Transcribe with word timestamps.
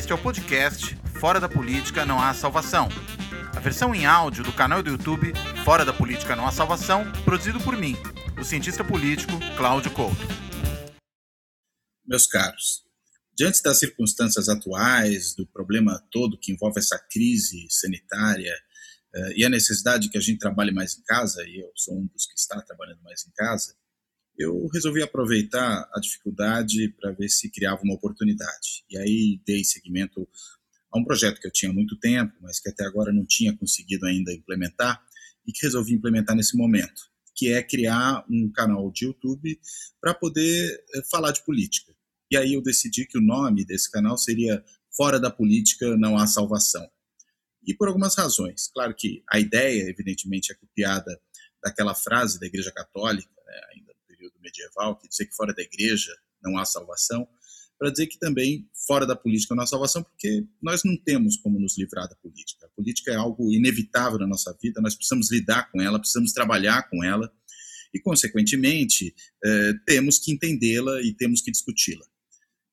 Este 0.00 0.12
é 0.12 0.14
o 0.14 0.22
podcast 0.22 0.96
Fora 1.20 1.38
da 1.38 1.46
Política 1.46 2.06
Não 2.06 2.18
Há 2.18 2.32
Salvação. 2.32 2.88
A 3.54 3.60
versão 3.60 3.94
em 3.94 4.06
áudio 4.06 4.42
do 4.42 4.50
canal 4.50 4.82
do 4.82 4.88
YouTube 4.88 5.30
Fora 5.62 5.84
da 5.84 5.92
Política 5.92 6.34
Não 6.34 6.46
Há 6.46 6.50
Salvação, 6.50 7.04
produzido 7.22 7.60
por 7.60 7.76
mim, 7.76 7.94
o 8.40 8.42
cientista 8.42 8.82
político 8.82 9.30
Cláudio 9.58 9.90
Couto. 9.90 10.16
Meus 12.06 12.26
caros, 12.26 12.82
diante 13.36 13.62
das 13.62 13.78
circunstâncias 13.78 14.48
atuais, 14.48 15.34
do 15.34 15.46
problema 15.46 16.02
todo 16.10 16.38
que 16.38 16.50
envolve 16.50 16.78
essa 16.78 16.98
crise 16.98 17.66
sanitária 17.68 18.54
uh, 19.14 19.32
e 19.36 19.44
a 19.44 19.50
necessidade 19.50 20.04
de 20.04 20.08
que 20.08 20.16
a 20.16 20.22
gente 20.22 20.38
trabalhe 20.38 20.72
mais 20.72 20.96
em 20.96 21.02
casa, 21.02 21.42
e 21.46 21.62
eu 21.62 21.70
sou 21.76 21.94
um 21.94 22.06
dos 22.06 22.26
que 22.26 22.38
está 22.38 22.58
trabalhando 22.62 23.02
mais 23.02 23.26
em 23.26 23.32
casa, 23.32 23.74
eu 24.40 24.66
resolvi 24.72 25.02
aproveitar 25.02 25.88
a 25.94 26.00
dificuldade 26.00 26.88
para 26.98 27.12
ver 27.12 27.28
se 27.28 27.50
criava 27.50 27.82
uma 27.82 27.94
oportunidade. 27.94 28.84
E 28.88 28.96
aí 28.96 29.40
dei 29.46 29.62
seguimento 29.62 30.26
a 30.92 30.98
um 30.98 31.04
projeto 31.04 31.40
que 31.40 31.46
eu 31.46 31.52
tinha 31.52 31.70
há 31.70 31.74
muito 31.74 31.98
tempo, 31.98 32.32
mas 32.40 32.58
que 32.58 32.68
até 32.68 32.84
agora 32.84 33.12
não 33.12 33.24
tinha 33.26 33.56
conseguido 33.56 34.06
ainda 34.06 34.32
implementar, 34.32 35.00
e 35.46 35.52
que 35.52 35.64
resolvi 35.64 35.92
implementar 35.92 36.36
nesse 36.36 36.56
momento, 36.56 37.02
que 37.34 37.52
é 37.52 37.62
criar 37.62 38.24
um 38.30 38.50
canal 38.50 38.90
de 38.90 39.04
YouTube 39.06 39.60
para 40.00 40.14
poder 40.14 40.84
eh, 40.94 41.02
falar 41.10 41.32
de 41.32 41.44
política. 41.44 41.94
E 42.30 42.36
aí 42.36 42.54
eu 42.54 42.62
decidi 42.62 43.06
que 43.06 43.18
o 43.18 43.22
nome 43.22 43.64
desse 43.64 43.90
canal 43.90 44.16
seria 44.16 44.64
Fora 44.96 45.18
da 45.18 45.30
Política 45.30 45.96
Não 45.96 46.16
Há 46.16 46.26
Salvação. 46.26 46.88
E 47.66 47.74
por 47.74 47.88
algumas 47.88 48.16
razões. 48.16 48.68
Claro 48.72 48.94
que 48.96 49.22
a 49.30 49.38
ideia, 49.38 49.88
evidentemente, 49.88 50.52
é 50.52 50.54
copiada 50.54 51.20
daquela 51.62 51.94
frase 51.94 52.40
da 52.40 52.46
Igreja 52.46 52.72
Católica, 52.72 53.28
né, 53.46 53.60
medieval, 54.50 54.96
que 54.96 55.08
dizia 55.08 55.26
que 55.26 55.34
fora 55.34 55.54
da 55.54 55.62
igreja 55.62 56.12
não 56.42 56.58
há 56.58 56.64
salvação, 56.64 57.26
para 57.78 57.90
dizer 57.90 58.08
que 58.08 58.18
também 58.18 58.68
fora 58.86 59.06
da 59.06 59.16
política 59.16 59.54
não 59.54 59.62
há 59.62 59.66
salvação, 59.66 60.02
porque 60.02 60.44
nós 60.62 60.82
não 60.84 60.96
temos 60.98 61.38
como 61.38 61.58
nos 61.58 61.78
livrar 61.78 62.08
da 62.08 62.16
política. 62.16 62.66
A 62.66 62.68
política 62.70 63.10
é 63.10 63.16
algo 63.16 63.52
inevitável 63.52 64.18
na 64.18 64.26
nossa 64.26 64.56
vida, 64.62 64.80
nós 64.82 64.94
precisamos 64.94 65.30
lidar 65.30 65.70
com 65.72 65.80
ela, 65.80 65.98
precisamos 65.98 66.32
trabalhar 66.32 66.90
com 66.90 67.02
ela 67.02 67.32
e, 67.92 67.98
consequentemente, 67.98 69.14
eh, 69.42 69.72
temos 69.86 70.18
que 70.18 70.30
entendê-la 70.30 71.00
e 71.02 71.14
temos 71.14 71.40
que 71.40 71.50
discuti-la. 71.50 72.04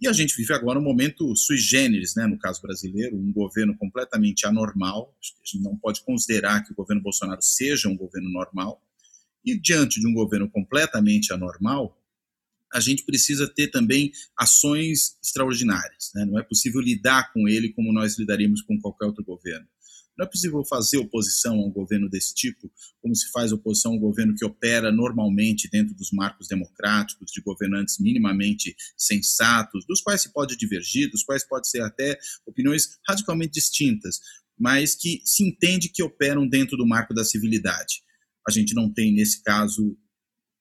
E 0.00 0.08
a 0.08 0.12
gente 0.12 0.36
vive 0.36 0.52
agora 0.52 0.80
um 0.80 0.82
momento 0.82 1.34
sui 1.36 1.56
generis, 1.56 2.16
né, 2.16 2.26
no 2.26 2.38
caso 2.38 2.60
brasileiro, 2.60 3.16
um 3.16 3.32
governo 3.32 3.76
completamente 3.76 4.44
anormal. 4.44 5.16
A 5.20 5.46
gente 5.46 5.62
não 5.62 5.76
pode 5.76 6.02
considerar 6.02 6.64
que 6.64 6.72
o 6.72 6.74
governo 6.74 7.00
Bolsonaro 7.00 7.40
seja 7.40 7.88
um 7.88 7.96
governo 7.96 8.28
normal. 8.30 8.82
E 9.44 9.58
diante 9.58 10.00
de 10.00 10.06
um 10.06 10.14
governo 10.14 10.50
completamente 10.50 11.32
anormal, 11.32 11.98
a 12.72 12.80
gente 12.80 13.04
precisa 13.04 13.46
ter 13.46 13.68
também 13.68 14.10
ações 14.36 15.18
extraordinárias. 15.22 16.10
Né? 16.14 16.24
Não 16.24 16.38
é 16.38 16.42
possível 16.42 16.80
lidar 16.80 17.32
com 17.32 17.48
ele 17.48 17.72
como 17.72 17.92
nós 17.92 18.18
lidaríamos 18.18 18.62
com 18.62 18.80
qualquer 18.80 19.06
outro 19.06 19.24
governo. 19.24 19.66
Não 20.16 20.26
é 20.26 20.28
possível 20.28 20.62
fazer 20.64 20.98
oposição 20.98 21.58
a 21.58 21.66
um 21.66 21.70
governo 21.70 22.08
desse 22.08 22.34
tipo, 22.34 22.70
como 23.00 23.14
se 23.16 23.30
faz 23.30 23.50
oposição 23.50 23.92
a 23.92 23.94
um 23.96 23.98
governo 23.98 24.34
que 24.34 24.44
opera 24.44 24.92
normalmente 24.92 25.68
dentro 25.70 25.94
dos 25.94 26.10
marcos 26.12 26.46
democráticos, 26.48 27.30
de 27.32 27.40
governantes 27.40 27.98
minimamente 27.98 28.76
sensatos, 28.96 29.86
dos 29.86 30.02
quais 30.02 30.20
se 30.20 30.32
pode 30.32 30.56
divergir, 30.56 31.10
dos 31.10 31.24
quais 31.24 31.46
pode 31.46 31.68
ser 31.68 31.80
até 31.80 32.18
opiniões 32.46 32.98
radicalmente 33.08 33.52
distintas, 33.52 34.20
mas 34.58 34.94
que 34.94 35.22
se 35.24 35.42
entende 35.42 35.88
que 35.88 36.02
operam 36.02 36.46
dentro 36.46 36.76
do 36.76 36.86
marco 36.86 37.14
da 37.14 37.24
civilidade. 37.24 38.02
A 38.46 38.50
gente 38.50 38.74
não 38.74 38.92
tem, 38.92 39.12
nesse 39.12 39.42
caso, 39.42 39.96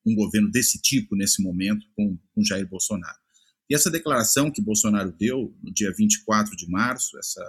um 0.05 0.15
governo 0.15 0.49
desse 0.49 0.81
tipo 0.81 1.15
nesse 1.15 1.41
momento 1.41 1.85
com, 1.95 2.17
com 2.33 2.43
Jair 2.43 2.67
Bolsonaro. 2.67 3.19
E 3.69 3.75
essa 3.75 3.89
declaração 3.89 4.51
que 4.51 4.61
Bolsonaro 4.61 5.11
deu 5.11 5.55
no 5.63 5.71
dia 5.73 5.93
24 5.95 6.55
de 6.55 6.67
março, 6.67 7.17
essa 7.17 7.41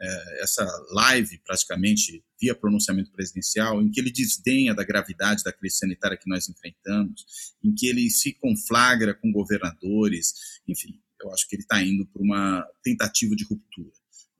é, 0.00 0.42
essa 0.42 0.64
live, 0.92 1.38
praticamente, 1.44 2.24
via 2.40 2.54
pronunciamento 2.54 3.10
presidencial, 3.10 3.82
em 3.82 3.90
que 3.90 3.98
ele 3.98 4.12
desdenha 4.12 4.72
da 4.72 4.84
gravidade 4.84 5.42
da 5.42 5.52
crise 5.52 5.78
sanitária 5.78 6.16
que 6.16 6.28
nós 6.28 6.48
enfrentamos, 6.48 7.24
em 7.64 7.74
que 7.74 7.88
ele 7.88 8.08
se 8.08 8.32
conflagra 8.34 9.12
com 9.12 9.32
governadores, 9.32 10.34
enfim, 10.68 11.00
eu 11.20 11.32
acho 11.32 11.48
que 11.48 11.56
ele 11.56 11.62
está 11.62 11.82
indo 11.82 12.06
para 12.06 12.22
uma 12.22 12.64
tentativa 12.82 13.34
de 13.34 13.44
ruptura. 13.44 13.90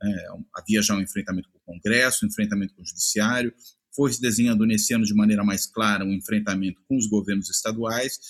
É, 0.01 0.27
havia 0.55 0.81
já 0.81 0.95
um 0.95 1.01
enfrentamento 1.01 1.51
com 1.51 1.59
o 1.59 1.75
Congresso, 1.75 2.25
um 2.25 2.29
enfrentamento 2.29 2.73
com 2.75 2.83
o 2.83 2.87
Judiciário, 2.87 3.53
foi 3.99 4.13
se 4.13 4.21
desenhando 4.21 4.65
nesse 4.65 4.95
ano 4.95 5.05
de 5.05 5.13
maneira 5.13 5.43
mais 5.43 5.67
clara 5.67 6.05
um 6.05 6.13
enfrentamento 6.13 6.81
com 6.87 6.97
os 6.97 7.09
governos 7.09 7.51
estaduais, 7.51 8.21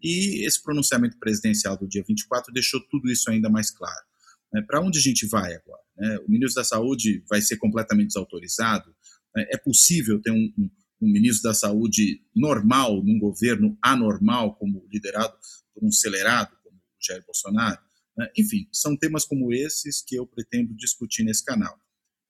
e 0.00 0.46
esse 0.46 0.62
pronunciamento 0.62 1.18
presidencial 1.18 1.76
do 1.76 1.88
dia 1.88 2.04
24 2.06 2.52
deixou 2.52 2.80
tudo 2.88 3.10
isso 3.10 3.28
ainda 3.28 3.50
mais 3.50 3.68
claro. 3.68 4.04
Né? 4.52 4.62
Para 4.62 4.80
onde 4.80 5.00
a 5.00 5.02
gente 5.02 5.26
vai 5.26 5.52
agora? 5.52 5.82
Né? 5.96 6.18
O 6.18 6.30
ministro 6.30 6.62
da 6.62 6.64
Saúde 6.64 7.24
vai 7.28 7.42
ser 7.42 7.56
completamente 7.56 8.08
desautorizado? 8.08 8.94
Né? 9.34 9.48
É 9.50 9.56
possível 9.56 10.22
ter 10.22 10.30
um, 10.30 10.52
um, 10.56 10.70
um, 11.02 11.10
ministro 11.10 11.42
da 11.42 11.54
Saúde 11.54 12.22
normal 12.32 13.02
num 13.02 13.18
governo 13.18 13.76
anormal, 13.82 14.54
como 14.54 14.86
liderado 14.92 15.36
por 15.74 15.82
um 15.82 15.88
acelerado, 15.88 16.56
como 16.62 16.76
o 16.76 17.04
Jair 17.04 17.24
Bolsonaro? 17.24 17.80
Né? 18.16 18.28
Enfim, 18.38 18.68
são 18.72 18.96
temas 18.96 19.24
como 19.24 19.52
esses 19.52 20.04
que 20.06 20.14
eu 20.14 20.24
pretendo 20.24 20.72
discutir 20.76 21.24
nesse 21.24 21.44
canal. 21.44 21.76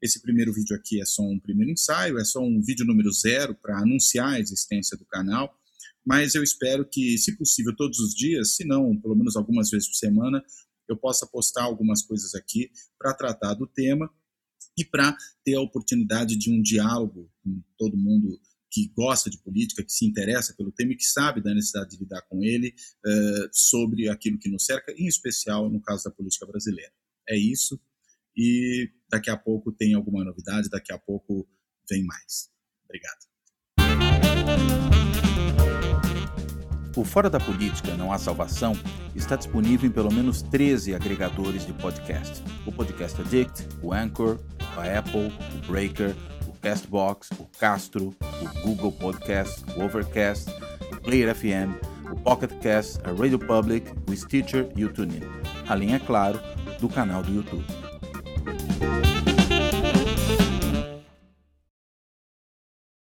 Esse 0.03 0.21
primeiro 0.21 0.53
vídeo 0.53 0.77
aqui 0.77 1.01
é 1.01 1.07
só 1.07 1.23
um 1.23 1.39
primeiro 1.39 1.73
ensaio, 1.73 2.19
é 2.19 2.25
só 2.25 2.41
um 2.41 2.61
vídeo 2.61 2.85
número 2.85 3.11
zero 3.13 3.55
para 3.55 3.79
anunciar 3.79 4.35
a 4.35 4.41
existência 4.41 4.97
do 4.97 5.05
canal, 5.07 5.59
mas 6.05 6.35
eu 6.35 6.43
espero 6.43 6.89
que, 6.89 7.19
se 7.19 7.37
possível, 7.37 7.75
todos 7.75 7.99
os 7.99 8.15
dias, 8.15 8.55
se 8.55 8.65
não, 8.65 8.97
pelo 9.01 9.17
menos 9.17 9.37
algumas 9.37 9.71
vezes 9.71 9.89
por 9.89 9.97
semana, 9.97 10.45
eu 10.89 10.97
possa 10.97 11.27
postar 11.27 11.65
algumas 11.65 12.03
coisas 12.03 12.35
aqui 12.35 12.71
para 12.99 13.15
tratar 13.15 13.55
do 13.55 13.67
tema 13.67 14.09
e 14.79 14.85
para 14.85 15.17
ter 15.45 15.55
a 15.57 15.61
oportunidade 15.61 16.37
de 16.37 16.51
um 16.53 16.63
diálogo 16.63 17.31
com 17.43 17.63
todo 17.77 17.97
mundo 17.97 18.39
que 18.71 18.89
gosta 18.95 19.31
de 19.31 19.39
política, 19.39 19.83
que 19.83 19.93
se 19.93 20.05
interessa 20.05 20.55
pelo 20.55 20.71
tema 20.71 20.93
e 20.93 20.97
que 20.97 21.07
sabe 21.07 21.43
da 21.43 21.55
necessidade 21.55 21.91
de 21.91 21.97
lidar 21.97 22.23
com 22.29 22.45
ele 22.45 22.75
uh, 23.05 23.49
sobre 23.51 24.09
aquilo 24.09 24.39
que 24.39 24.51
nos 24.51 24.67
cerca, 24.67 24.93
em 24.93 25.07
especial 25.07 25.71
no 25.71 25.81
caso 25.81 26.05
da 26.05 26.11
política 26.11 26.47
brasileira. 26.47 26.93
É 27.29 27.37
isso. 27.37 27.81
E 28.37 28.91
daqui 29.11 29.31
a 29.31 29.37
pouco 29.37 29.73
tem 29.73 29.95
alguma 29.95 30.25
novidade, 30.25 30.69
daqui 30.69 30.93
a 30.93 30.99
pouco 30.99 31.49
vem 31.89 32.05
mais. 32.05 32.51
Obrigado. 32.85 33.37
O 36.97 37.05
Fora 37.05 37.29
da 37.29 37.39
Política 37.39 37.95
Não 37.95 38.11
Há 38.11 38.17
Salvação 38.17 38.73
está 39.15 39.37
disponível 39.37 39.89
em 39.89 39.93
pelo 39.93 40.11
menos 40.11 40.41
13 40.41 40.95
agregadores 40.95 41.67
de 41.67 41.73
podcast. 41.75 42.43
O 42.67 42.73
Podcast 42.73 43.21
Addict, 43.21 43.69
o 43.83 43.93
Anchor, 43.93 44.41
a 44.77 44.99
Apple, 44.99 45.31
o 45.55 45.67
Breaker, 45.71 46.15
o 46.47 46.53
Castbox, 46.59 47.29
o 47.39 47.45
Castro, 47.59 48.17
o 48.43 48.61
Google 48.63 48.93
Podcast, 48.93 49.63
o 49.77 49.83
Overcast, 49.83 50.51
o 50.91 51.01
Player 51.03 51.35
FM, 51.35 51.77
o 52.11 52.17
Pocket 52.21 52.51
Cast, 52.61 52.99
a 53.05 53.13
Radio 53.13 53.39
Public, 53.39 53.93
o 54.09 54.17
Stitcher 54.17 54.71
e 54.75 54.85
o 54.85 54.93
TuneIn. 54.93 55.21
Além, 55.69 55.95
é 55.95 55.99
claro, 55.99 56.41
do 56.81 56.89
canal 56.89 57.23
do 57.23 57.33
YouTube. 57.33 57.65